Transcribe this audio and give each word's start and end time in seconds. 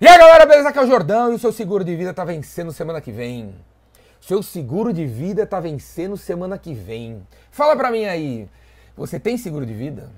E 0.00 0.06
aí 0.06 0.16
galera, 0.16 0.46
beleza? 0.46 0.68
Aqui 0.68 0.78
é 0.78 0.82
o 0.82 0.86
Jordão 0.86 1.32
e 1.32 1.34
o 1.34 1.38
seu 1.40 1.50
seguro 1.50 1.82
de 1.82 1.96
vida 1.96 2.14
tá 2.14 2.24
vencendo 2.24 2.70
semana 2.72 3.00
que 3.00 3.10
vem. 3.10 3.52
Seu 4.20 4.44
seguro 4.44 4.92
de 4.92 5.04
vida 5.04 5.44
tá 5.44 5.58
vencendo 5.58 6.16
semana 6.16 6.56
que 6.56 6.72
vem. 6.72 7.26
Fala 7.50 7.74
pra 7.74 7.90
mim 7.90 8.04
aí, 8.04 8.48
você 8.96 9.18
tem 9.18 9.36
seguro 9.36 9.66
de 9.66 9.74
vida? 9.74 10.08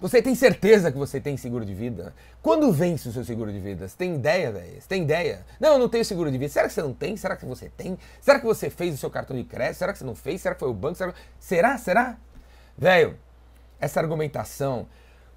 Você 0.00 0.22
tem 0.22 0.34
certeza 0.34 0.90
que 0.90 0.96
você 0.96 1.20
tem 1.20 1.36
seguro 1.36 1.66
de 1.66 1.74
vida? 1.74 2.14
Quando 2.40 2.72
vence 2.72 3.10
o 3.10 3.12
seu 3.12 3.26
seguro 3.26 3.52
de 3.52 3.60
vida? 3.60 3.86
Você 3.86 3.94
tem 3.94 4.14
ideia, 4.14 4.50
velho? 4.50 4.80
Você 4.80 4.88
tem 4.88 5.02
ideia? 5.02 5.44
Não, 5.60 5.74
eu 5.74 5.78
não 5.78 5.88
tenho 5.90 6.04
seguro 6.06 6.30
de 6.30 6.38
vida. 6.38 6.50
Será 6.50 6.66
que 6.66 6.72
você 6.72 6.82
não 6.82 6.94
tem? 6.94 7.14
Será 7.18 7.36
que 7.36 7.44
você 7.44 7.68
tem? 7.68 7.98
Será 8.22 8.40
que 8.40 8.46
você 8.46 8.70
fez 8.70 8.94
o 8.94 8.96
seu 8.96 9.10
cartão 9.10 9.36
de 9.36 9.44
crédito? 9.44 9.76
Será 9.76 9.92
que 9.92 9.98
você 9.98 10.04
não 10.06 10.14
fez? 10.14 10.40
Será 10.40 10.54
que 10.54 10.60
foi 10.60 10.70
o 10.70 10.74
banco? 10.74 10.96
Será? 10.96 11.14
Será? 11.38 11.76
Será? 11.76 12.16
Velho, 12.78 13.18
essa 13.78 14.00
argumentação 14.00 14.86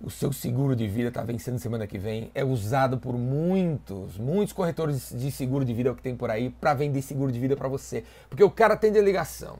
o 0.02 0.10
seu 0.10 0.32
seguro 0.32 0.76
de 0.76 0.88
vida 0.88 1.10
está 1.10 1.22
vencendo 1.24 1.60
semana 1.60 1.86
que 1.86 1.98
vem, 1.98 2.32
é 2.34 2.44
usado 2.44 2.98
por 2.98 3.18
muitos, 3.18 4.18
muitos 4.18 4.54
corretores 4.54 5.14
de 5.14 5.30
seguro 5.32 5.66
de 5.66 5.74
vida 5.74 5.94
que 5.94 6.02
tem 6.02 6.16
por 6.16 6.32
aí 6.32 6.50
para 6.50 6.74
vender 6.74 7.02
seguro 7.02 7.32
de 7.32 7.40
vida 7.40 7.56
para 7.56 7.68
você. 7.68 8.04
Porque 8.30 8.44
o 8.44 8.50
cara 8.50 8.78
tem 8.78 8.92
de 8.92 9.02
ligação 9.02 9.58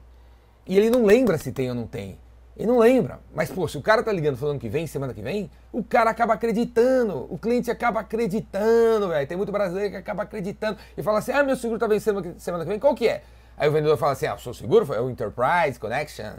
e 0.66 0.76
ele 0.76 0.88
não 0.88 1.04
lembra 1.04 1.36
se 1.36 1.52
tem 1.52 1.68
ou 1.68 1.74
não 1.74 1.86
tem. 1.86 2.18
Ele 2.56 2.66
não 2.66 2.78
lembra. 2.78 3.20
Mas, 3.34 3.50
pô, 3.50 3.66
se 3.66 3.78
o 3.78 3.82
cara 3.82 4.02
tá 4.02 4.12
ligando 4.12 4.36
falando 4.36 4.58
que 4.58 4.68
vem, 4.68 4.86
semana 4.86 5.14
que 5.14 5.22
vem, 5.22 5.50
o 5.72 5.82
cara 5.82 6.10
acaba 6.10 6.34
acreditando. 6.34 7.26
O 7.30 7.38
cliente 7.38 7.70
acaba 7.70 8.00
acreditando, 8.00 9.08
velho. 9.08 9.26
Tem 9.26 9.36
muito 9.36 9.52
brasileiro 9.52 9.90
que 9.90 9.96
acaba 9.96 10.24
acreditando 10.24 10.78
e 10.96 11.02
fala 11.02 11.20
assim: 11.20 11.32
ah, 11.32 11.42
meu 11.42 11.56
seguro 11.56 11.78
tá 11.78 11.86
vencendo 11.86 12.34
semana 12.38 12.64
que 12.64 12.70
vem, 12.70 12.78
qual 12.78 12.94
que 12.94 13.08
é? 13.08 13.22
Aí 13.56 13.68
o 13.68 13.72
vendedor 13.72 13.96
fala 13.96 14.12
assim: 14.12 14.26
ah, 14.26 14.34
o 14.34 14.38
seu 14.38 14.52
seguro 14.52 14.92
é 14.92 15.00
o 15.00 15.08
Enterprise 15.08 15.78
Connection 15.78 16.34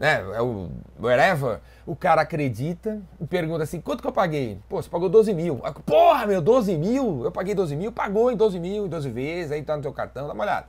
né, 0.00 0.24
é 0.34 0.40
o 0.40 0.70
wherever, 0.98 1.60
o 1.84 1.94
cara 1.94 2.22
acredita 2.22 3.02
e 3.20 3.26
pergunta 3.26 3.64
assim, 3.64 3.82
quanto 3.82 4.00
que 4.00 4.08
eu 4.08 4.12
paguei? 4.12 4.58
Pô, 4.66 4.80
você 4.80 4.88
pagou 4.88 5.10
12 5.10 5.34
mil. 5.34 5.60
Porra, 5.84 6.26
meu, 6.26 6.40
12 6.40 6.74
mil? 6.78 7.22
Eu 7.22 7.30
paguei 7.30 7.54
12 7.54 7.76
mil, 7.76 7.92
pagou 7.92 8.32
em 8.32 8.36
12 8.36 8.58
mil, 8.58 8.86
em 8.86 8.88
12 8.88 9.10
vezes, 9.10 9.52
aí 9.52 9.62
tá 9.62 9.76
no 9.76 9.82
seu 9.82 9.92
cartão, 9.92 10.26
dá 10.26 10.32
uma 10.32 10.42
olhada. 10.42 10.66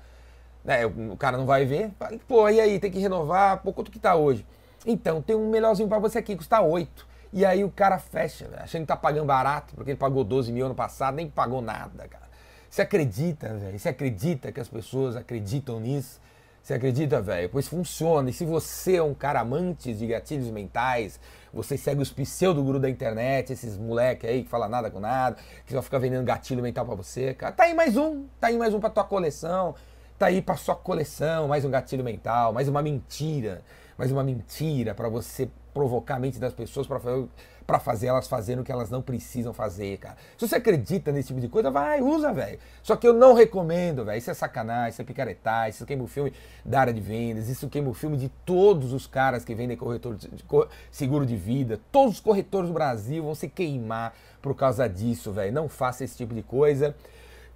Né, 0.65 0.85
o 0.85 1.15
cara 1.15 1.37
não 1.37 1.45
vai 1.45 1.65
ver, 1.65 1.91
pô, 2.27 2.49
e 2.49 2.59
aí, 2.59 2.77
tem 2.77 2.91
que 2.91 2.99
renovar, 2.99 3.63
pô, 3.63 3.71
quanto 3.71 3.89
que 3.89 3.97
tá 3.97 4.15
hoje? 4.15 4.45
Então, 4.85 5.21
tem 5.21 5.35
um 5.35 5.49
melhorzinho 5.49 5.87
para 5.87 5.97
você 5.97 6.19
aqui, 6.19 6.35
custa 6.35 6.59
8. 6.59 7.07
E 7.33 7.45
aí 7.45 7.63
o 7.63 7.71
cara 7.71 7.97
fecha, 7.97 8.49
achando 8.57 8.81
que 8.81 8.87
tá 8.87 8.97
pagando 8.97 9.25
barato, 9.25 9.73
porque 9.73 9.91
ele 9.91 9.97
pagou 9.97 10.25
12 10.25 10.51
mil 10.51 10.65
ano 10.65 10.75
passado, 10.75 11.15
nem 11.15 11.29
pagou 11.29 11.61
nada, 11.61 12.05
cara. 12.05 12.29
Você 12.69 12.81
acredita, 12.81 13.47
velho? 13.53 13.79
Você 13.79 13.87
acredita 13.87 14.51
que 14.51 14.59
as 14.59 14.67
pessoas 14.67 15.15
acreditam 15.15 15.79
nisso? 15.79 16.19
Você 16.61 16.75
acredita, 16.75 17.19
velho? 17.19 17.49
Pois 17.49 17.67
funciona. 17.67 18.29
E 18.29 18.33
se 18.33 18.45
você 18.45 18.97
é 18.97 19.03
um 19.03 19.15
cara 19.15 19.39
amante 19.39 19.93
de 19.93 20.05
gatilhos 20.05 20.49
mentais, 20.51 21.19
você 21.51 21.75
segue 21.75 22.01
os 22.01 22.11
pseudo 22.11 22.79
da 22.79 22.87
internet, 22.87 23.51
esses 23.51 23.77
moleque 23.77 24.27
aí 24.27 24.43
que 24.43 24.49
fala 24.49 24.69
nada 24.69 24.91
com 24.91 24.99
nada, 24.99 25.37
que 25.65 25.73
só 25.73 25.81
fica 25.81 25.97
vendendo 25.97 26.23
gatilho 26.23 26.61
mental 26.61 26.85
para 26.85 26.93
você, 26.93 27.33
cara. 27.33 27.51
Tá 27.51 27.63
aí 27.63 27.73
mais 27.73 27.97
um, 27.97 28.25
tá 28.39 28.47
aí 28.47 28.57
mais 28.57 28.75
um 28.75 28.79
pra 28.79 28.91
tua 28.91 29.03
coleção, 29.03 29.73
tá 30.19 30.27
aí 30.27 30.39
pra 30.39 30.55
sua 30.55 30.75
coleção, 30.75 31.47
mais 31.47 31.65
um 31.65 31.71
gatilho 31.71 32.03
mental, 32.03 32.53
mais 32.53 32.67
uma 32.67 32.81
mentira, 32.83 33.63
mais 33.97 34.11
uma 34.11 34.23
mentira 34.23 34.93
para 34.93 35.09
você 35.09 35.49
provocar 35.73 36.17
a 36.17 36.19
mente 36.19 36.37
das 36.37 36.53
pessoas 36.53 36.85
para 36.85 36.99
fazer 36.99 37.27
para 37.65 37.79
fazer 37.79 38.07
elas 38.07 38.27
fazendo 38.27 38.61
o 38.61 38.63
que 38.63 38.71
elas 38.71 38.89
não 38.89 39.01
precisam 39.01 39.53
fazer, 39.53 39.97
cara. 39.97 40.17
Se 40.37 40.47
você 40.47 40.55
acredita 40.55 41.11
nesse 41.11 41.29
tipo 41.29 41.39
de 41.39 41.47
coisa, 41.47 41.71
vai, 41.71 42.01
usa, 42.01 42.33
velho. 42.33 42.59
Só 42.83 42.95
que 42.95 43.07
eu 43.07 43.13
não 43.13 43.33
recomendo, 43.33 44.03
velho. 44.03 44.17
Isso 44.17 44.31
é 44.31 44.33
sacanagem, 44.33 44.91
isso 44.91 45.01
é 45.01 45.05
picaretar, 45.05 45.69
isso 45.69 45.85
queima 45.85 46.03
o 46.03 46.07
filme 46.07 46.33
da 46.65 46.81
área 46.81 46.93
de 46.93 47.01
vendas, 47.01 47.49
isso 47.49 47.69
queima 47.69 47.89
o 47.89 47.93
filme 47.93 48.17
de 48.17 48.29
todos 48.45 48.93
os 48.93 49.07
caras 49.07 49.45
que 49.45 49.55
vendem 49.55 49.77
corretor 49.77 50.15
de, 50.15 50.27
de, 50.27 50.43
seguro 50.91 51.25
de 51.25 51.35
vida. 51.35 51.79
Todos 51.91 52.15
os 52.15 52.19
corretores 52.19 52.69
do 52.69 52.73
Brasil 52.73 53.23
vão 53.23 53.35
se 53.35 53.47
queimar 53.47 54.13
por 54.41 54.55
causa 54.55 54.87
disso, 54.87 55.31
velho. 55.31 55.53
Não 55.53 55.69
faça 55.69 56.03
esse 56.03 56.17
tipo 56.17 56.33
de 56.33 56.41
coisa 56.41 56.95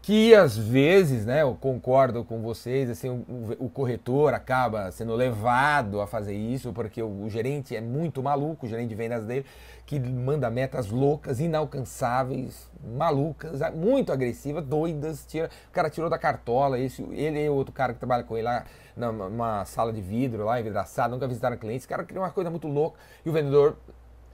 que 0.05 0.35
às 0.35 0.55
vezes, 0.55 1.25
né, 1.25 1.41
eu 1.41 1.55
concordo 1.55 2.23
com 2.23 2.39
vocês, 2.39 2.91
assim, 2.91 3.09
o, 3.09 3.65
o, 3.65 3.69
corretor 3.71 4.35
acaba 4.35 4.91
sendo 4.91 5.15
levado 5.15 5.99
a 5.99 6.05
fazer 6.05 6.35
isso, 6.35 6.71
porque 6.71 7.01
o, 7.01 7.23
o, 7.23 7.27
gerente 7.27 7.75
é 7.75 7.81
muito 7.81 8.21
maluco, 8.21 8.67
o 8.67 8.69
gerente 8.69 8.89
de 8.89 8.93
vendas 8.93 9.25
dele, 9.25 9.47
que 9.83 9.99
manda 9.99 10.47
metas 10.51 10.91
loucas, 10.91 11.39
inalcançáveis, 11.39 12.69
malucas, 12.95 13.59
muito 13.73 14.13
agressivas, 14.13 14.63
doidas, 14.63 15.25
tira, 15.25 15.49
o 15.69 15.71
cara 15.71 15.89
tirou 15.89 16.07
da 16.07 16.19
cartola, 16.19 16.77
esse, 16.77 17.01
ele 17.11 17.43
e 17.43 17.49
o 17.49 17.55
outro 17.55 17.73
cara 17.73 17.91
que 17.91 17.97
trabalha 17.97 18.23
com 18.23 18.37
ele 18.37 18.45
lá 18.45 18.63
numa 18.95 19.65
sala 19.65 19.91
de 19.91 20.01
vidro, 20.01 20.45
lá 20.45 20.59
envidraçado, 20.59 21.15
nunca 21.15 21.27
visitaram 21.27 21.57
clientes, 21.57 21.81
esse 21.81 21.87
cara 21.87 22.03
criou 22.03 22.23
uma 22.23 22.29
coisa 22.29 22.51
muito 22.51 22.67
louca, 22.67 22.99
e 23.25 23.29
o 23.31 23.33
vendedor 23.33 23.75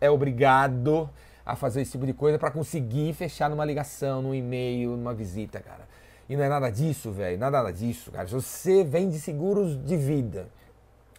é 0.01 0.11
obrigado 0.11 1.09
a 1.45 1.55
fazer 1.55 1.81
esse 1.81 1.91
tipo 1.91 2.05
de 2.05 2.13
coisa 2.13 2.37
para 2.37 2.51
conseguir 2.51 3.13
fechar 3.13 3.49
numa 3.49 3.65
ligação, 3.65 4.21
num 4.21 4.33
e-mail, 4.33 4.91
numa 4.91 5.13
visita, 5.13 5.59
cara. 5.59 5.87
E 6.29 6.35
não 6.35 6.43
é 6.43 6.49
nada 6.49 6.69
disso, 6.69 7.11
velho, 7.11 7.35
é 7.35 7.37
nada 7.37 7.71
disso, 7.71 8.11
cara. 8.11 8.27
Se 8.27 8.33
você 8.33 8.83
vende 8.83 9.19
seguros 9.19 9.77
de 9.83 9.97
vida 9.97 10.47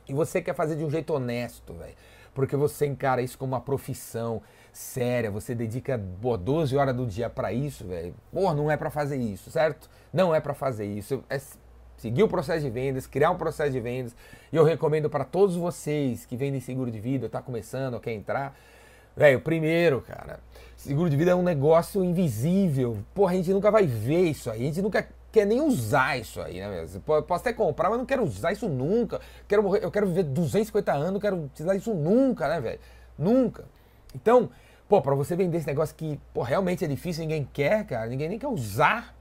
e 0.09 0.15
você 0.15 0.41
quer 0.41 0.55
fazer 0.55 0.77
de 0.77 0.85
um 0.85 0.91
jeito 0.91 1.13
honesto, 1.13 1.75
velho, 1.75 1.95
porque 2.35 2.57
você 2.57 2.87
encara 2.87 3.21
isso 3.21 3.37
como 3.37 3.53
uma 3.53 3.61
profissão 3.61 4.41
séria, 4.73 5.31
você 5.31 5.55
dedica 5.55 5.99
boa, 5.99 6.39
12 6.39 6.77
horas 6.77 6.97
do 6.97 7.07
dia 7.07 7.29
para 7.29 7.53
isso, 7.53 7.87
velho. 7.87 8.15
Pô, 8.33 8.55
não 8.55 8.71
é 8.71 8.77
para 8.77 8.91
fazer 8.91 9.17
isso, 9.17 9.51
certo? 9.51 9.91
Não 10.13 10.35
é 10.35 10.41
para 10.41 10.55
fazer 10.55 10.87
isso. 10.87 11.23
É 11.29 11.39
seguir 11.99 12.23
o 12.23 12.29
processo 12.29 12.65
de 12.65 12.71
vendas, 12.71 13.07
criar 13.07 13.31
um 13.31 13.37
processo 13.37 13.71
de 13.71 13.81
vendas. 13.81 14.17
E 14.51 14.57
eu 14.57 14.65
recomendo 14.65 15.11
para 15.11 15.25
todos 15.25 15.57
vocês 15.57 16.25
que 16.25 16.37
vendem 16.37 16.61
seguro 16.61 16.91
de 16.91 16.99
vida, 16.99 17.29
tá 17.29 17.43
começando, 17.43 18.01
quer 18.01 18.13
entrar, 18.13 18.57
Velho, 19.17 19.41
primeiro, 19.41 20.01
cara, 20.01 20.41
seguro 20.77 21.11
de 21.11 21.17
vida 21.17 21.33
é 21.33 21.35
um 21.35 21.43
negócio 21.43 22.03
invisível. 22.03 22.99
Porra, 23.15 23.33
a 23.33 23.37
gente 23.37 23.53
nunca 23.53 23.71
vai 23.71 23.87
ver 23.87 24.31
isso 24.31 24.51
aí. 24.51 24.63
A 24.63 24.65
gente 24.65 24.83
nunca 24.83 25.07
quer 25.31 25.47
nem 25.47 25.61
usar 25.61 26.19
isso 26.19 26.41
aí, 26.41 26.61
né? 26.61 26.87
Posso 27.05 27.41
até 27.41 27.53
comprar, 27.53 27.89
mas 27.89 27.99
não 27.99 28.07
quero 28.07 28.23
usar 28.23 28.53
isso 28.53 28.69
nunca. 28.69 29.21
Quero 29.49 29.63
morrer, 29.63 29.83
eu 29.83 29.91
quero 29.91 30.07
viver 30.07 30.25
250 30.25 30.93
anos, 30.93 31.13
não 31.13 31.21
quero 31.21 31.37
utilizar 31.45 31.77
isso 31.77 31.95
nunca, 31.95 32.49
né, 32.49 32.61
velho? 32.61 32.81
Nunca. 33.19 33.65
Então, 34.15 34.51
pô, 34.89 35.01
pra 35.01 35.15
você 35.15 35.35
vender 35.35 35.59
esse 35.59 35.67
negócio 35.67 35.95
que, 35.95 36.21
pô, 36.35 36.43
realmente 36.43 36.85
é 36.85 36.89
difícil, 36.89 37.23
ninguém 37.23 37.49
quer, 37.53 37.87
cara, 37.87 38.07
ninguém 38.07 38.29
nem 38.29 38.39
quer 38.39 38.49
usar. 38.49 39.15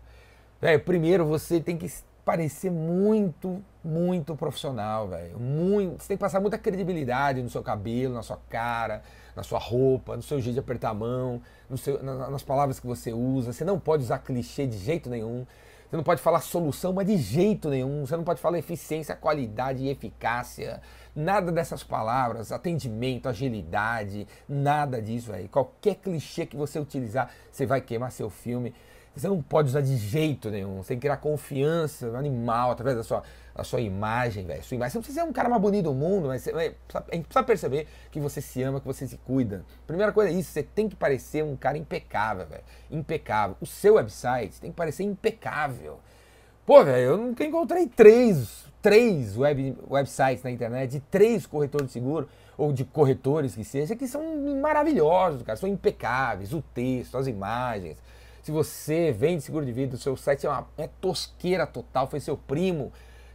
Velho, 0.59 0.79
primeiro 0.81 1.25
você 1.25 1.59
tem 1.59 1.77
que 1.77 1.89
parecer 2.23 2.71
muito, 2.71 3.63
muito 3.83 4.35
profissional, 4.35 5.07
velho. 5.07 5.39
Muito, 5.39 6.01
você 6.01 6.09
tem 6.09 6.17
que 6.17 6.21
passar 6.21 6.39
muita 6.39 6.57
credibilidade 6.57 7.41
no 7.41 7.49
seu 7.49 7.63
cabelo, 7.63 8.13
na 8.13 8.23
sua 8.23 8.39
cara, 8.49 9.01
na 9.35 9.43
sua 9.43 9.59
roupa, 9.59 10.15
no 10.15 10.21
seu 10.21 10.39
jeito 10.39 10.55
de 10.55 10.59
apertar 10.59 10.89
a 10.89 10.93
mão, 10.93 11.41
seu, 11.77 12.01
nas 12.03 12.43
palavras 12.43 12.79
que 12.79 12.87
você 12.87 13.11
usa. 13.11 13.53
Você 13.53 13.63
não 13.63 13.79
pode 13.79 14.03
usar 14.03 14.19
clichê 14.19 14.67
de 14.67 14.77
jeito 14.77 15.09
nenhum. 15.09 15.45
Você 15.89 15.97
não 15.97 16.03
pode 16.03 16.21
falar 16.21 16.39
solução, 16.39 16.93
mas 16.93 17.05
de 17.05 17.17
jeito 17.17 17.69
nenhum. 17.69 18.05
Você 18.05 18.15
não 18.15 18.23
pode 18.23 18.39
falar 18.39 18.57
eficiência, 18.57 19.15
qualidade 19.15 19.83
e 19.83 19.89
eficácia. 19.89 20.81
Nada 21.13 21.51
dessas 21.51 21.83
palavras, 21.83 22.53
atendimento, 22.53 23.27
agilidade, 23.27 24.25
nada 24.47 25.01
disso 25.01 25.33
aí. 25.33 25.49
Qualquer 25.49 25.95
clichê 25.95 26.45
que 26.45 26.55
você 26.55 26.79
utilizar, 26.79 27.29
você 27.51 27.65
vai 27.65 27.81
queimar 27.81 28.11
seu 28.11 28.29
filme. 28.29 28.73
Você 29.15 29.27
não 29.27 29.41
pode 29.41 29.67
usar 29.67 29.81
de 29.81 29.97
jeito 29.97 30.49
nenhum. 30.49 30.77
Você 30.77 30.89
tem 30.89 30.97
que 30.97 31.01
criar 31.01 31.17
confiança 31.17 32.07
no 32.07 32.17
animal 32.17 32.71
através 32.71 32.95
da 32.95 33.03
sua, 33.03 33.23
da 33.53 33.63
sua 33.63 33.81
imagem, 33.81 34.45
velho. 34.45 34.63
Sua 34.63 34.75
imagem. 34.75 34.91
Você 34.91 34.97
não 34.97 35.03
precisa 35.03 35.21
ser 35.21 35.29
um 35.29 35.33
cara 35.33 35.49
mais 35.49 35.61
bonito 35.61 35.85
do 35.85 35.93
mundo, 35.93 36.29
mas 36.29 36.43
você, 36.43 36.51
a 36.51 37.15
gente 37.15 37.25
precisa 37.25 37.43
perceber 37.43 37.87
que 38.09 38.19
você 38.19 38.39
se 38.39 38.63
ama, 38.63 38.79
que 38.79 38.87
você 38.87 39.05
se 39.05 39.17
cuida. 39.17 39.65
Primeira 39.85 40.13
coisa 40.13 40.31
é 40.31 40.33
isso, 40.33 40.51
você 40.51 40.63
tem 40.63 40.87
que 40.87 40.95
parecer 40.95 41.43
um 41.43 41.57
cara 41.57 41.77
impecável, 41.77 42.45
velho. 42.45 42.63
Impecável. 42.89 43.57
O 43.59 43.65
seu 43.65 43.95
website 43.95 44.61
tem 44.61 44.71
que 44.71 44.77
parecer 44.77 45.03
impecável. 45.03 45.99
Pô, 46.65 46.83
velho, 46.85 47.03
eu 47.03 47.17
nunca 47.17 47.43
encontrei 47.43 47.87
três, 47.87 48.65
três 48.81 49.35
web, 49.35 49.75
websites 49.89 50.43
na 50.43 50.51
internet 50.51 50.91
de 50.91 50.99
três 51.01 51.45
corretores 51.45 51.87
de 51.87 51.93
seguro 51.93 52.29
ou 52.57 52.71
de 52.71 52.85
corretores 52.85 53.55
que 53.55 53.65
seja, 53.65 53.95
que 53.95 54.07
são 54.07 54.21
maravilhosos, 54.61 55.41
cara, 55.41 55.57
são 55.57 55.67
impecáveis, 55.67 56.53
o 56.53 56.61
texto, 56.61 57.17
as 57.17 57.27
imagens, 57.27 57.97
se 58.41 58.51
você 58.51 59.11
vende 59.11 59.41
seguro 59.41 59.65
de 59.65 59.71
vida, 59.71 59.95
o 59.95 59.99
seu 59.99 60.17
site 60.17 60.45
é 60.45 60.49
uma 60.49 60.67
é 60.77 60.87
tosqueira 60.99 61.67
total, 61.67 62.07
foi 62.07 62.19
seu 62.19 62.35
primo 62.35 62.91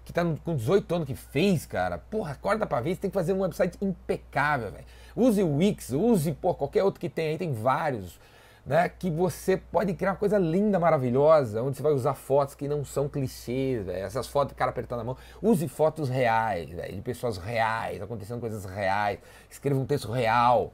que 0.07 0.13
tá 0.13 0.25
com 0.45 0.55
18 0.55 0.95
anos 0.95 1.07
que 1.09 1.17
fez, 1.17 1.67
cara. 1.67 1.99
Porra, 1.99 2.33
acorda 2.33 2.65
pra 2.65 2.81
ver, 2.81 2.95
você 2.95 3.01
tem 3.03 3.11
que 3.11 3.15
fazer 3.15 3.33
um 3.33 3.41
website 3.41 3.77
impecável, 3.83 4.71
velho. 4.71 4.85
Use 5.17 5.43
o 5.43 5.57
Wix, 5.57 5.91
use 5.91 6.33
pô, 6.33 6.55
qualquer 6.55 6.85
outro 6.85 7.01
que 7.01 7.09
tem 7.09 7.29
aí, 7.31 7.39
tem 7.39 7.53
vários. 7.53 8.19
Né, 8.65 8.89
que 8.89 9.09
você 9.09 9.57
pode 9.57 9.95
criar 9.95 10.11
uma 10.11 10.17
coisa 10.17 10.39
linda, 10.39 10.77
maravilhosa, 10.81 11.63
onde 11.63 11.77
você 11.77 11.83
vai 11.85 11.93
usar 11.93 12.15
fotos 12.15 12.57
que 12.57 12.67
não 12.67 12.85
são 12.85 13.09
clichês, 13.09 13.87
véio, 13.87 14.05
essas 14.05 14.27
fotos 14.27 14.55
de 14.55 14.59
cara 14.59 14.73
apertando 14.73 15.03
a 15.03 15.05
mão. 15.05 15.17
Use 15.41 15.69
fotos 15.69 16.09
reais, 16.09 16.69
véio, 16.71 16.97
de 16.97 17.01
pessoas 17.01 17.37
reais, 17.39 18.03
acontecendo 18.03 18.41
coisas 18.41 18.65
reais. 18.65 19.21
Escreva 19.49 19.79
um 19.79 19.87
texto 19.87 20.11
real. 20.11 20.73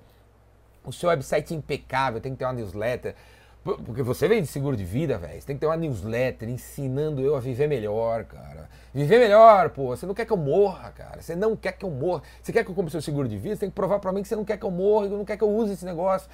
O 0.84 0.90
seu 0.90 1.10
website 1.10 1.52
é 1.52 1.56
impecável, 1.56 2.18
tem 2.18 2.32
que 2.32 2.38
ter 2.38 2.46
uma 2.46 2.54
newsletter. 2.54 3.14
Porque 3.62 4.02
você 4.02 4.26
vem 4.26 4.42
de 4.42 4.48
seguro 4.48 4.76
de 4.76 4.84
vida, 4.84 5.16
velho. 5.18 5.40
Você 5.40 5.46
tem 5.46 5.56
que 5.56 5.60
ter 5.60 5.66
uma 5.66 5.76
newsletter 5.76 6.48
ensinando 6.48 7.22
eu 7.22 7.36
a 7.36 7.40
viver 7.40 7.68
melhor, 7.68 8.24
cara. 8.24 8.68
Viver 8.92 9.20
melhor, 9.20 9.70
pô. 9.70 9.96
Você 9.96 10.04
não 10.04 10.14
quer 10.14 10.24
que 10.24 10.32
eu 10.32 10.36
morra, 10.36 10.90
cara. 10.90 11.22
Você 11.22 11.36
não 11.36 11.54
quer 11.54 11.72
que 11.72 11.84
eu 11.84 11.90
morra. 11.90 12.22
Você 12.42 12.52
quer 12.52 12.64
que 12.64 12.70
eu 12.70 12.74
compre 12.74 12.90
seu 12.90 13.00
seguro 13.00 13.28
de 13.28 13.38
vida? 13.38 13.54
Você 13.54 13.60
tem 13.60 13.70
que 13.70 13.74
provar 13.74 14.00
pra 14.00 14.12
mim 14.12 14.20
que 14.20 14.28
você 14.28 14.34
não 14.34 14.44
quer 14.44 14.56
que 14.56 14.64
eu 14.64 14.70
morra, 14.70 15.08
que 15.08 15.14
não 15.14 15.24
quer 15.24 15.36
que 15.36 15.44
eu 15.44 15.50
use 15.50 15.74
esse 15.74 15.84
negócio. 15.84 16.28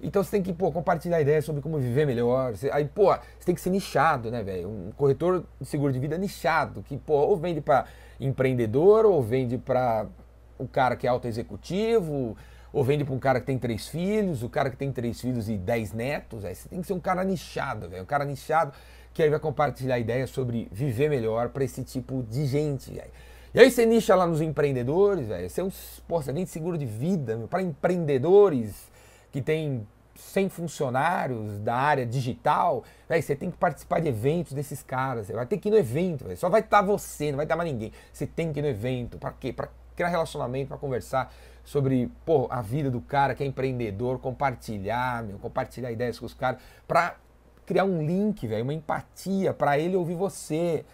Então 0.00 0.22
você 0.22 0.32
tem 0.32 0.42
que, 0.42 0.52
pô, 0.52 0.72
compartilhar 0.72 1.20
ideias 1.20 1.44
sobre 1.44 1.62
como 1.62 1.78
viver 1.78 2.06
melhor. 2.06 2.56
Você, 2.56 2.68
aí, 2.72 2.84
pô, 2.84 3.06
você 3.06 3.46
tem 3.46 3.54
que 3.54 3.60
ser 3.60 3.70
nichado, 3.70 4.30
né, 4.30 4.42
velho? 4.42 4.68
Um 4.68 4.90
corretor 4.96 5.44
de 5.60 5.66
seguro 5.66 5.92
de 5.92 5.98
vida 6.00 6.18
nichado, 6.18 6.82
que, 6.82 6.96
pô, 6.98 7.14
ou 7.14 7.36
vende 7.36 7.60
para 7.60 7.86
empreendedor, 8.18 9.06
ou 9.06 9.22
vende 9.22 9.56
para 9.58 10.06
o 10.58 10.66
cara 10.66 10.96
que 10.96 11.06
é 11.06 11.10
auto 11.10 11.28
executivo, 11.28 12.36
ou 12.74 12.82
vende 12.82 13.04
para 13.04 13.14
um 13.14 13.20
cara 13.20 13.38
que 13.38 13.46
tem 13.46 13.56
três 13.56 13.86
filhos, 13.86 14.42
o 14.42 14.48
cara 14.48 14.68
que 14.68 14.76
tem 14.76 14.90
três 14.90 15.20
filhos 15.20 15.48
e 15.48 15.56
dez 15.56 15.92
netos. 15.92 16.44
Aí 16.44 16.56
você 16.56 16.68
tem 16.68 16.80
que 16.80 16.86
ser 16.88 16.92
um 16.92 16.98
cara 16.98 17.22
nichado, 17.22 17.88
velho. 17.88 18.02
Um 18.02 18.06
cara 18.06 18.24
nichado 18.24 18.72
que 19.12 19.22
aí 19.22 19.30
vai 19.30 19.38
compartilhar 19.38 19.96
ideias 19.96 20.30
sobre 20.30 20.68
viver 20.72 21.08
melhor 21.08 21.50
para 21.50 21.62
esse 21.62 21.84
tipo 21.84 22.24
de 22.24 22.44
gente, 22.46 22.92
velho. 22.92 23.12
E 23.54 23.60
aí 23.60 23.70
você 23.70 23.86
nicha 23.86 24.16
lá 24.16 24.26
nos 24.26 24.40
empreendedores, 24.40 25.28
velho. 25.28 25.48
Você, 25.48 25.60
é 25.60 25.64
um, 25.64 25.70
pô, 26.08 26.20
você 26.20 26.32
vende 26.32 26.50
seguro 26.50 26.76
de 26.76 26.84
vida 26.84 27.46
para 27.48 27.62
empreendedores 27.62 28.90
que 29.30 29.40
tem 29.40 29.86
100 30.16 30.48
funcionários 30.48 31.60
da 31.60 31.76
área 31.76 32.04
digital, 32.04 32.82
véio, 33.08 33.22
você 33.22 33.36
tem 33.36 33.52
que 33.52 33.56
participar 33.56 34.00
de 34.00 34.08
eventos 34.08 34.52
desses 34.52 34.82
caras. 34.82 35.28
Vai 35.28 35.46
ter 35.46 35.58
que 35.58 35.68
ir 35.68 35.70
no 35.70 35.76
evento, 35.76 36.24
véio. 36.24 36.36
só 36.36 36.48
vai 36.48 36.60
estar 36.60 36.82
você, 36.82 37.30
não 37.30 37.36
vai 37.36 37.44
estar 37.44 37.54
mais 37.54 37.70
ninguém. 37.70 37.92
Você 38.12 38.26
tem 38.26 38.52
que 38.52 38.58
ir 38.58 38.62
no 38.62 38.68
evento. 38.68 39.16
Para 39.16 39.30
quê? 39.30 39.52
Para 39.52 39.68
criar 39.94 40.08
relacionamento, 40.08 40.68
para 40.68 40.78
conversar 40.78 41.32
sobre 41.64 42.10
pô, 42.24 42.46
a 42.50 42.60
vida 42.60 42.90
do 42.90 43.00
cara 43.00 43.34
que 43.34 43.42
é 43.42 43.46
empreendedor, 43.46 44.18
compartilhar, 44.18 45.22
meu, 45.22 45.38
compartilhar 45.38 45.90
ideias 45.90 46.18
com 46.18 46.26
os 46.26 46.34
caras, 46.34 46.60
para 46.86 47.16
criar 47.64 47.84
um 47.84 48.04
link, 48.04 48.46
velho, 48.46 48.62
uma 48.62 48.74
empatia 48.74 49.52
para 49.52 49.78
ele 49.78 49.96
ouvir 49.96 50.14
você. 50.14 50.84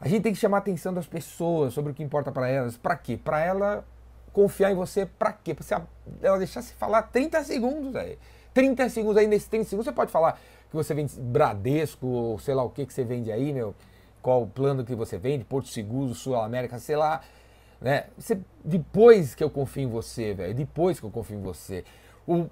A 0.00 0.08
gente 0.08 0.22
tem 0.22 0.32
que 0.32 0.38
chamar 0.38 0.58
a 0.58 0.60
atenção 0.60 0.94
das 0.94 1.06
pessoas 1.06 1.74
sobre 1.74 1.92
o 1.92 1.94
que 1.94 2.02
importa 2.02 2.32
para 2.32 2.48
elas. 2.48 2.76
Para 2.76 2.96
quê? 2.96 3.18
Para 3.22 3.40
ela 3.40 3.84
confiar 4.32 4.70
em 4.70 4.74
você, 4.74 5.04
para 5.04 5.32
quê? 5.32 5.54
Para 5.54 5.64
você, 5.64 5.74
ela 6.22 6.38
deixar 6.38 6.62
se 6.62 6.72
falar 6.74 7.02
30 7.02 7.44
segundos, 7.44 7.92
velho. 7.92 8.18
30 8.54 8.88
segundos 8.88 9.16
aí, 9.18 9.26
nesses 9.26 9.48
30 9.48 9.68
segundos 9.68 9.84
você 9.84 9.92
pode 9.92 10.10
falar 10.10 10.40
que 10.70 10.76
você 10.76 10.94
vende 10.94 11.18
Bradesco, 11.20 12.06
ou 12.06 12.38
sei 12.38 12.54
lá 12.54 12.62
o 12.62 12.70
que 12.70 12.86
que 12.86 12.94
você 12.94 13.04
vende 13.04 13.30
aí, 13.30 13.52
meu. 13.52 13.74
Qual 14.22 14.42
o 14.42 14.46
plano 14.46 14.84
que 14.84 14.94
você 14.94 15.18
vende, 15.18 15.44
Porto 15.44 15.68
Seguro, 15.68 16.14
Sul 16.14 16.36
América, 16.36 16.78
sei 16.78 16.96
lá. 16.96 17.20
Né? 17.80 18.04
Você, 18.18 18.38
depois 18.64 19.34
que 19.34 19.42
eu 19.42 19.50
confio 19.50 19.84
em 19.84 19.88
você, 19.88 20.34
velho, 20.34 20.54
depois 20.54 21.00
que 21.00 21.06
eu 21.06 21.10
confio 21.10 21.38
em 21.38 21.42
você. 21.42 21.84
O, 22.26 22.46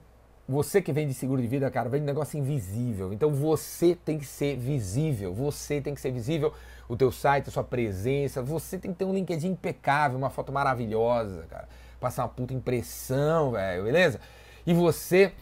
você 0.49 0.81
que 0.81 0.91
vende 0.93 1.13
seguro 1.13 1.43
de 1.43 1.47
vida, 1.47 1.71
cara, 1.71 1.91
vende 1.91 2.07
negócio 2.07 2.39
invisível. 2.39 3.13
Então 3.13 3.31
você 3.31 3.95
tem 3.95 4.19
que 4.19 4.25
ser 4.25 4.57
visível. 4.57 5.35
Você 5.35 5.81
tem 5.81 5.95
que 5.95 6.01
ser 6.01 6.11
visível. 6.11 6.55
O 6.89 6.97
teu 6.97 7.13
site, 7.13 7.49
a 7.49 7.53
sua 7.53 7.65
presença. 7.65 8.41
Você 8.43 8.79
tem 8.79 8.93
que 8.93 8.99
ter 8.99 9.05
um 9.05 9.13
LinkedIn 9.13 9.49
impecável, 9.49 10.17
uma 10.17 10.31
foto 10.31 10.51
maravilhosa, 10.51 11.45
cara. 11.51 11.69
Passar 12.01 12.23
uma 12.23 12.29
puta 12.31 12.55
impressão, 12.55 13.51
velho, 13.51 13.85
beleza? 13.85 14.21
E 14.67 14.73
você 14.73 15.33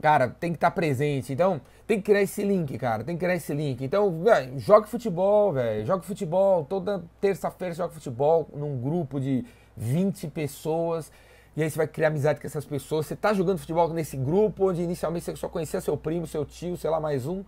Cara, 0.00 0.28
tem 0.28 0.52
que 0.52 0.56
estar 0.56 0.70
tá 0.70 0.74
presente. 0.74 1.32
Então, 1.32 1.60
tem 1.86 1.98
que 1.98 2.04
criar 2.04 2.22
esse 2.22 2.42
link, 2.42 2.76
cara. 2.78 3.02
Tem 3.02 3.16
que 3.16 3.24
criar 3.24 3.36
esse 3.36 3.52
link. 3.54 3.82
Então, 3.84 4.22
véio, 4.22 4.58
jogue 4.58 4.88
futebol, 4.88 5.52
velho. 5.52 5.86
Jogue 5.86 6.04
futebol. 6.04 6.64
Toda 6.64 7.02
terça-feira 7.20 7.74
joga 7.74 7.92
futebol 7.92 8.48
num 8.52 8.80
grupo 8.80 9.20
de 9.20 9.44
20 9.76 10.28
pessoas. 10.28 11.10
E 11.56 11.62
aí 11.62 11.70
você 11.70 11.76
vai 11.78 11.86
criar 11.86 12.08
amizade 12.08 12.40
com 12.40 12.46
essas 12.46 12.66
pessoas. 12.66 13.06
Você 13.06 13.14
está 13.14 13.32
jogando 13.32 13.58
futebol 13.58 13.88
nesse 13.88 14.16
grupo, 14.16 14.68
onde 14.68 14.82
inicialmente 14.82 15.24
você 15.24 15.36
só 15.36 15.48
conhecia 15.48 15.80
seu 15.80 15.96
primo, 15.96 16.26
seu 16.26 16.44
tio, 16.44 16.76
sei 16.76 16.90
lá, 16.90 17.00
mais 17.00 17.26
um. 17.26 17.42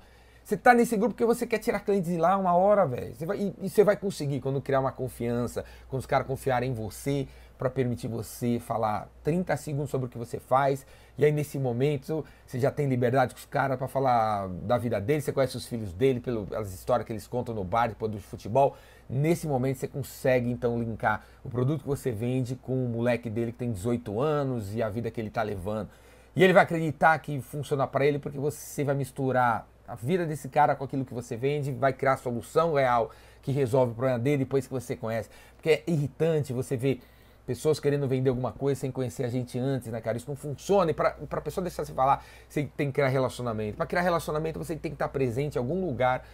Você 0.48 0.54
está 0.54 0.72
nesse 0.72 0.96
grupo 0.96 1.12
porque 1.12 1.26
você 1.26 1.46
quer 1.46 1.58
tirar 1.58 1.80
clientes 1.80 2.10
de 2.10 2.16
lá 2.16 2.34
uma 2.38 2.54
hora, 2.54 2.86
velho. 2.86 3.14
E, 3.36 3.66
e 3.66 3.68
você 3.68 3.84
vai 3.84 3.98
conseguir 3.98 4.40
quando 4.40 4.62
criar 4.62 4.80
uma 4.80 4.90
confiança, 4.90 5.62
quando 5.90 6.00
os 6.00 6.06
caras 6.06 6.26
confiarem 6.26 6.70
em 6.70 6.72
você, 6.72 7.28
para 7.58 7.68
permitir 7.68 8.08
você 8.08 8.58
falar 8.58 9.10
30 9.22 9.54
segundos 9.58 9.90
sobre 9.90 10.06
o 10.06 10.08
que 10.08 10.16
você 10.16 10.40
faz. 10.40 10.86
E 11.18 11.24
aí, 11.26 11.30
nesse 11.30 11.58
momento, 11.58 12.24
você 12.46 12.58
já 12.58 12.70
tem 12.70 12.88
liberdade 12.88 13.34
com 13.34 13.38
os 13.38 13.44
caras 13.44 13.76
para 13.76 13.86
falar 13.88 14.48
da 14.48 14.78
vida 14.78 14.98
dele, 14.98 15.20
você 15.20 15.32
conhece 15.32 15.54
os 15.54 15.66
filhos 15.66 15.92
dele, 15.92 16.18
pelas 16.18 16.72
histórias 16.72 17.06
que 17.06 17.12
eles 17.12 17.26
contam 17.26 17.54
no 17.54 17.62
bar 17.62 17.88
depois 17.88 18.10
do 18.10 18.18
futebol. 18.18 18.74
Nesse 19.06 19.46
momento, 19.46 19.76
você 19.76 19.86
consegue 19.86 20.50
então 20.50 20.78
linkar 20.78 21.26
o 21.44 21.50
produto 21.50 21.82
que 21.82 21.88
você 21.88 22.10
vende 22.10 22.56
com 22.56 22.86
o 22.86 22.88
moleque 22.88 23.28
dele 23.28 23.52
que 23.52 23.58
tem 23.58 23.70
18 23.70 24.18
anos 24.18 24.74
e 24.74 24.82
a 24.82 24.88
vida 24.88 25.10
que 25.10 25.20
ele 25.20 25.28
está 25.28 25.42
levando. 25.42 25.90
E 26.34 26.42
ele 26.42 26.54
vai 26.54 26.62
acreditar 26.62 27.18
que 27.18 27.38
funciona 27.42 27.86
para 27.86 28.06
ele 28.06 28.18
porque 28.18 28.38
você 28.38 28.82
vai 28.82 28.94
misturar 28.94 29.68
a 29.88 29.94
vida 29.94 30.26
desse 30.26 30.48
cara 30.48 30.76
com 30.76 30.84
aquilo 30.84 31.04
que 31.04 31.14
você 31.14 31.36
vende, 31.36 31.72
vai 31.72 31.92
criar 31.92 32.18
solução 32.18 32.74
real 32.74 33.10
que 33.40 33.50
resolve 33.50 33.92
o 33.92 33.94
problema 33.94 34.18
dele 34.18 34.38
depois 34.44 34.66
que 34.66 34.72
você 34.72 34.94
conhece. 34.94 35.30
Porque 35.56 35.70
é 35.70 35.82
irritante 35.86 36.52
você 36.52 36.76
ver 36.76 37.00
pessoas 37.46 37.80
querendo 37.80 38.06
vender 38.06 38.28
alguma 38.28 38.52
coisa 38.52 38.78
sem 38.78 38.92
conhecer 38.92 39.24
a 39.24 39.28
gente 39.28 39.58
antes, 39.58 39.88
né, 39.88 40.02
cara? 40.02 40.18
Isso 40.18 40.28
não 40.28 40.36
funciona. 40.36 40.90
E 40.90 40.94
para 40.94 41.16
a 41.30 41.40
pessoa 41.40 41.62
deixar 41.62 41.86
se 41.86 41.92
falar, 41.92 42.22
você 42.46 42.68
tem 42.76 42.88
que 42.88 42.92
criar 42.92 43.08
relacionamento. 43.08 43.78
Para 43.78 43.86
criar 43.86 44.02
relacionamento, 44.02 44.58
você 44.58 44.76
tem 44.76 44.90
que 44.90 44.96
estar 44.96 45.08
presente 45.08 45.54
em 45.54 45.58
algum 45.58 45.86
lugar, 45.86 46.26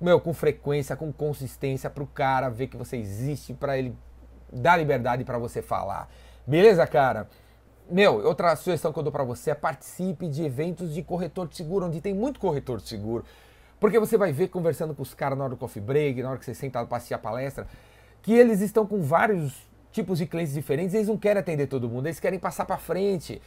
meu, 0.00 0.20
com 0.20 0.32
frequência, 0.32 0.94
com 0.94 1.12
consistência, 1.12 1.90
para 1.90 2.04
o 2.04 2.06
cara 2.06 2.48
ver 2.48 2.68
que 2.68 2.76
você 2.76 2.96
existe, 2.96 3.52
para 3.52 3.76
ele 3.76 3.96
dar 4.52 4.76
liberdade 4.76 5.24
para 5.24 5.38
você 5.38 5.60
falar. 5.60 6.08
Beleza, 6.46 6.86
cara? 6.86 7.28
Meu, 7.90 8.22
outra 8.22 8.54
sugestão 8.54 8.92
que 8.92 8.98
eu 8.98 9.02
dou 9.02 9.10
para 9.10 9.24
você 9.24 9.50
é 9.50 9.54
participe 9.54 10.28
de 10.28 10.44
eventos 10.44 10.92
de 10.92 11.02
corretor 11.02 11.48
de 11.48 11.56
seguro, 11.56 11.86
onde 11.86 12.02
tem 12.02 12.12
muito 12.12 12.38
corretor 12.38 12.82
de 12.82 12.86
seguro. 12.86 13.24
Porque 13.80 13.98
você 13.98 14.18
vai 14.18 14.30
ver 14.30 14.48
conversando 14.48 14.94
com 14.94 15.02
os 15.02 15.14
caras 15.14 15.38
na 15.38 15.44
hora 15.44 15.54
do 15.54 15.56
coffee 15.56 15.80
break, 15.80 16.22
na 16.22 16.28
hora 16.28 16.38
que 16.38 16.44
você 16.44 16.52
senta 16.52 16.84
para 16.84 16.98
assistir 16.98 17.14
a 17.14 17.18
palestra, 17.18 17.66
que 18.20 18.34
eles 18.34 18.60
estão 18.60 18.86
com 18.86 19.00
vários 19.00 19.54
tipos 19.90 20.18
de 20.18 20.26
clientes 20.26 20.52
diferentes, 20.52 20.94
eles 20.94 21.08
não 21.08 21.16
querem 21.16 21.40
atender 21.40 21.66
todo 21.66 21.88
mundo, 21.88 22.06
eles 22.06 22.20
querem 22.20 22.38
passar 22.38 22.66
para 22.66 22.76
frente. 22.76 23.40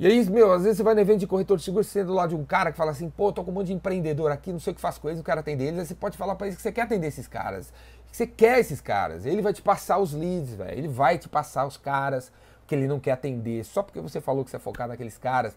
E 0.00 0.06
aí, 0.06 0.24
meu, 0.30 0.50
às 0.52 0.62
vezes 0.62 0.78
você 0.78 0.82
vai 0.82 0.94
no 0.94 1.00
evento 1.00 1.20
de 1.20 1.26
corretor 1.26 1.58
de 1.58 1.64
seguro, 1.64 1.84
você 1.84 2.00
é 2.00 2.04
do 2.04 2.14
lado 2.14 2.30
de 2.30 2.34
um 2.34 2.46
cara 2.46 2.72
que 2.72 2.78
fala 2.78 2.92
assim, 2.92 3.10
pô, 3.10 3.30
tô 3.30 3.44
com 3.44 3.50
um 3.50 3.54
monte 3.54 3.66
de 3.66 3.72
empreendedor 3.74 4.32
aqui, 4.32 4.50
não 4.52 4.58
sei 4.58 4.72
o 4.72 4.74
que 4.74 4.80
faz 4.80 4.96
com 4.96 5.08
eles, 5.08 5.20
o 5.20 5.22
cara 5.22 5.40
atende 5.40 5.64
eles, 5.64 5.78
aí 5.78 5.84
você 5.84 5.94
pode 5.94 6.16
falar 6.16 6.34
para 6.34 6.46
eles 6.46 6.56
que 6.56 6.62
você 6.62 6.72
quer 6.72 6.82
atender 6.82 7.08
esses 7.08 7.28
caras, 7.28 7.70
que 8.10 8.16
você 8.16 8.26
quer 8.26 8.58
esses 8.58 8.80
caras. 8.80 9.26
Ele 9.26 9.42
vai 9.42 9.52
te 9.52 9.60
passar 9.60 9.98
os 9.98 10.14
leads, 10.14 10.54
velho, 10.54 10.78
ele 10.78 10.88
vai 10.88 11.18
te 11.18 11.28
passar 11.28 11.66
os 11.66 11.76
caras 11.76 12.32
que 12.72 12.76
ele 12.76 12.88
não 12.88 12.98
quer 12.98 13.12
atender, 13.12 13.62
só 13.64 13.82
porque 13.82 14.00
você 14.00 14.18
falou 14.18 14.44
que 14.44 14.50
você 14.50 14.56
é 14.56 14.58
focado 14.58 14.88
naqueles 14.88 15.18
caras. 15.18 15.54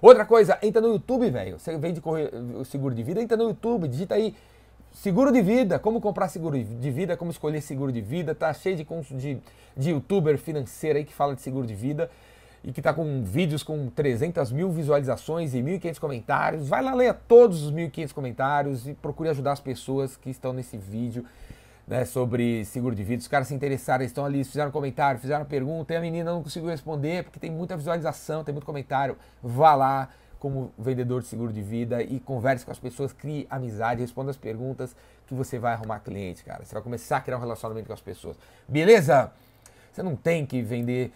Outra 0.00 0.24
coisa, 0.24 0.58
entra 0.62 0.80
no 0.80 0.88
YouTube, 0.88 1.30
velho. 1.30 1.58
Você 1.58 1.76
vende 1.76 2.00
seguro 2.64 2.94
de 2.94 3.02
vida, 3.02 3.20
entra 3.20 3.36
no 3.36 3.44
YouTube, 3.44 3.86
digita 3.86 4.14
aí 4.14 4.34
Seguro 4.94 5.32
de 5.32 5.42
vida, 5.42 5.76
como 5.76 6.00
comprar 6.00 6.28
seguro 6.28 6.56
de 6.56 6.90
vida, 6.90 7.16
como 7.16 7.28
escolher 7.28 7.60
seguro 7.60 7.90
de 7.90 8.00
vida, 8.00 8.32
tá 8.32 8.54
cheio 8.54 8.76
de, 8.76 8.86
de, 9.10 9.38
de 9.76 9.90
youtuber 9.90 10.38
financeiro 10.38 10.98
aí 10.98 11.04
que 11.04 11.12
fala 11.12 11.34
de 11.34 11.42
seguro 11.42 11.66
de 11.66 11.74
vida 11.74 12.08
e 12.62 12.72
que 12.72 12.80
tá 12.80 12.94
com 12.94 13.24
vídeos 13.24 13.64
com 13.64 13.90
300 13.90 14.52
mil 14.52 14.70
visualizações 14.70 15.52
e 15.52 15.58
1.500 15.58 15.98
comentários. 15.98 16.68
Vai 16.68 16.80
lá, 16.80 16.94
leia 16.94 17.12
todos 17.12 17.64
os 17.64 17.72
1.500 17.72 18.12
comentários 18.12 18.86
e 18.86 18.94
procure 18.94 19.28
ajudar 19.30 19.52
as 19.52 19.60
pessoas 19.60 20.16
que 20.16 20.30
estão 20.30 20.52
nesse 20.52 20.78
vídeo 20.78 21.26
né, 21.86 22.04
sobre 22.04 22.64
seguro 22.64 22.94
de 22.94 23.02
vida. 23.02 23.20
Os 23.20 23.28
caras 23.28 23.48
se 23.48 23.54
interessaram, 23.54 24.04
estão 24.04 24.24
ali, 24.24 24.44
fizeram 24.44 24.70
comentário, 24.70 25.20
fizeram 25.20 25.44
pergunta 25.44 25.92
e 25.92 25.96
a 25.96 26.00
menina 26.00 26.32
não 26.32 26.42
conseguiu 26.42 26.70
responder 26.70 27.24
porque 27.24 27.38
tem 27.38 27.50
muita 27.50 27.76
visualização, 27.76 28.42
tem 28.42 28.52
muito 28.52 28.66
comentário. 28.66 29.16
Vá 29.42 29.74
lá, 29.74 30.08
como 30.38 30.72
vendedor 30.78 31.22
de 31.22 31.28
seguro 31.28 31.52
de 31.52 31.62
vida 31.62 32.02
e 32.02 32.20
converse 32.20 32.64
com 32.64 32.70
as 32.70 32.78
pessoas, 32.78 33.12
crie 33.12 33.46
amizade, 33.48 34.00
responda 34.00 34.30
as 34.30 34.36
perguntas 34.36 34.94
que 35.26 35.34
você 35.34 35.58
vai 35.58 35.72
arrumar 35.72 36.00
cliente, 36.00 36.44
cara. 36.44 36.64
Você 36.64 36.74
vai 36.74 36.82
começar 36.82 37.16
a 37.16 37.20
criar 37.20 37.38
um 37.38 37.40
relacionamento 37.40 37.86
com 37.86 37.94
as 37.94 38.00
pessoas. 38.00 38.36
Beleza? 38.68 39.32
Você 39.90 40.02
não 40.02 40.16
tem 40.16 40.44
que 40.44 40.60
vender 40.60 41.12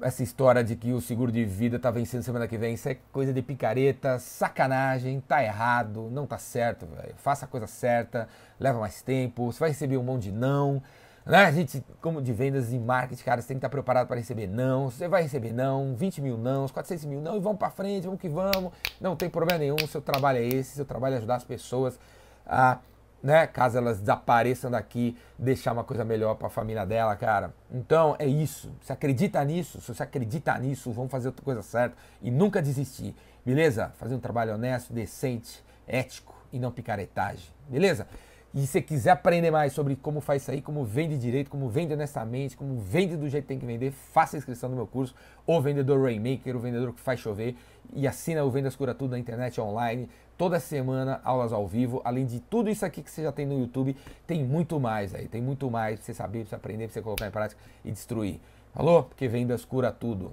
essa 0.00 0.22
história 0.22 0.62
de 0.62 0.76
que 0.76 0.92
o 0.92 1.00
seguro 1.00 1.30
de 1.30 1.44
vida 1.44 1.78
tá 1.78 1.90
vencendo 1.90 2.22
semana 2.22 2.46
que 2.46 2.58
vem. 2.58 2.74
Isso 2.74 2.88
é 2.88 2.96
coisa 3.12 3.32
de 3.32 3.42
picareta, 3.42 4.18
sacanagem, 4.18 5.20
tá 5.20 5.42
errado, 5.42 6.08
não 6.10 6.26
tá 6.26 6.38
certo, 6.38 6.86
velho. 6.86 7.14
Faça 7.16 7.44
a 7.44 7.48
coisa 7.48 7.66
certa, 7.66 8.28
leva 8.58 8.78
mais 8.78 9.02
tempo, 9.02 9.52
você 9.52 9.58
vai 9.58 9.70
receber 9.70 9.96
um 9.96 10.02
monte 10.02 10.24
de 10.24 10.32
não. 10.32 10.82
Né? 11.24 11.44
A 11.44 11.52
gente, 11.52 11.82
como 12.02 12.20
de 12.20 12.32
vendas 12.32 12.72
e 12.72 12.78
marketing, 12.78 13.24
cara, 13.24 13.40
você 13.40 13.48
tem 13.48 13.56
que 13.56 13.58
estar 13.58 13.70
preparado 13.70 14.06
para 14.06 14.16
receber 14.16 14.46
não. 14.46 14.90
Você 14.90 15.08
vai 15.08 15.22
receber 15.22 15.52
não, 15.52 15.94
20 15.94 16.20
mil 16.20 16.36
não, 16.36 16.68
400 16.68 17.04
mil 17.06 17.20
não, 17.20 17.36
e 17.36 17.40
vamos 17.40 17.58
para 17.58 17.70
frente, 17.70 18.04
vamos 18.04 18.20
que 18.20 18.28
vamos. 18.28 18.72
Não 19.00 19.16
tem 19.16 19.30
problema 19.30 19.58
nenhum, 19.58 19.78
seu 19.88 20.02
trabalho 20.02 20.38
é 20.38 20.46
esse, 20.46 20.76
seu 20.76 20.84
trabalho 20.84 21.14
é 21.14 21.18
ajudar 21.18 21.36
as 21.36 21.44
pessoas 21.44 21.98
a, 22.46 22.78
né, 23.24 23.46
caso 23.46 23.78
elas 23.78 24.00
desapareçam 24.00 24.70
daqui, 24.70 25.16
deixar 25.38 25.72
uma 25.72 25.82
coisa 25.82 26.04
melhor 26.04 26.34
para 26.34 26.48
a 26.48 26.50
família 26.50 26.84
dela, 26.84 27.16
cara. 27.16 27.54
Então 27.72 28.14
é 28.18 28.26
isso. 28.26 28.70
Você 28.82 28.92
acredita 28.92 29.42
nisso? 29.42 29.80
Se 29.80 29.94
você 29.94 30.02
acredita 30.02 30.56
nisso, 30.58 30.92
vamos 30.92 31.10
fazer 31.10 31.28
outra 31.28 31.42
coisa 31.42 31.62
certa 31.62 31.96
e 32.20 32.30
nunca 32.30 32.60
desistir, 32.60 33.16
beleza? 33.44 33.94
Fazer 33.96 34.14
um 34.14 34.20
trabalho 34.20 34.52
honesto, 34.52 34.92
decente, 34.92 35.64
ético 35.88 36.34
e 36.52 36.58
não 36.58 36.70
picaretagem, 36.70 37.48
beleza? 37.66 38.06
E 38.54 38.66
se 38.68 38.80
quiser 38.82 39.10
aprender 39.10 39.50
mais 39.50 39.72
sobre 39.72 39.96
como 39.96 40.20
faz 40.20 40.42
isso 40.42 40.50
aí, 40.50 40.60
como 40.60 40.84
vende 40.84 41.18
direito, 41.18 41.50
como 41.50 41.68
vende 41.68 41.92
honestamente, 41.92 42.56
como 42.56 42.76
vende 42.76 43.16
do 43.16 43.28
jeito 43.28 43.44
que 43.44 43.48
tem 43.48 43.58
que 43.58 43.66
vender, 43.66 43.90
faça 43.90 44.36
a 44.36 44.38
inscrição 44.38 44.68
no 44.68 44.76
meu 44.76 44.86
curso, 44.86 45.12
O 45.44 45.60
Vendedor 45.60 46.00
Rainmaker, 46.00 46.54
o 46.54 46.60
vendedor 46.60 46.92
que 46.92 47.00
faz 47.00 47.18
chover, 47.18 47.56
e 47.92 48.06
assina 48.06 48.44
o 48.44 48.50
Vendas 48.50 48.76
Cura 48.76 48.94
Tudo 48.94 49.10
na 49.10 49.18
internet 49.18 49.60
online. 49.60 50.08
Toda 50.36 50.58
semana, 50.58 51.20
aulas 51.22 51.52
ao 51.52 51.66
vivo. 51.66 52.02
Além 52.04 52.26
de 52.26 52.40
tudo 52.40 52.68
isso 52.68 52.84
aqui 52.84 53.02
que 53.02 53.10
você 53.10 53.22
já 53.22 53.30
tem 53.30 53.46
no 53.46 53.58
YouTube, 53.58 53.96
tem 54.26 54.42
muito 54.42 54.80
mais 54.80 55.14
aí. 55.14 55.28
Tem 55.28 55.40
muito 55.40 55.70
mais 55.70 55.96
pra 55.96 56.06
você 56.06 56.14
saber, 56.14 56.40
pra 56.40 56.48
você 56.48 56.54
aprender, 56.56 56.84
pra 56.86 56.94
você 56.94 57.02
colocar 57.02 57.26
em 57.26 57.30
prática 57.30 57.60
e 57.84 57.92
destruir. 57.92 58.40
Falou? 58.72 59.04
Porque 59.04 59.28
vendas 59.28 59.64
cura 59.64 59.92
tudo. 59.92 60.32